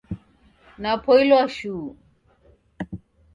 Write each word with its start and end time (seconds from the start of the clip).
Napoilwa 0.81 1.43
shuu. 1.55 1.87